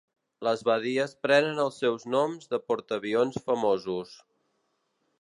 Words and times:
Les 0.45 0.63
badies 0.69 1.13
prenen 1.25 1.61
els 1.65 1.77
seus 1.83 2.07
noms 2.15 2.51
de 2.55 2.61
portaavions 2.73 3.41
famosos. 3.51 4.21